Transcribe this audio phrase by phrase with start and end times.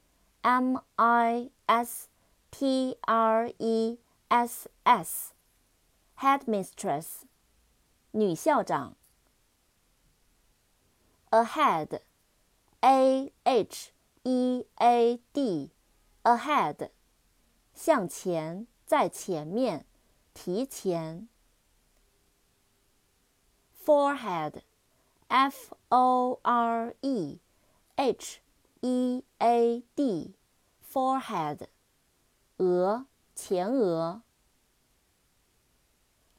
[0.40, 2.08] m i s
[2.50, 3.98] T R E
[4.29, 7.21] S S，headmistress，
[8.11, 8.95] 女校长。
[11.29, 13.91] Ahead，A H
[14.23, 16.91] E A D，ahead，
[17.73, 19.85] 向前，在前面，
[20.33, 21.27] 提前。
[23.85, 27.39] Forehead，F O R E
[27.95, 28.39] H
[28.81, 31.67] E A D，forehead。
[32.57, 33.05] 额，
[33.37, 34.23] 前额。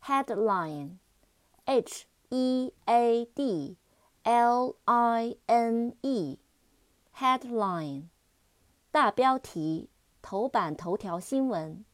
[0.03, 3.77] Headline，H E A D
[4.25, 8.09] L I N E，headline，
[8.91, 11.85] 大标题，头版头条新闻。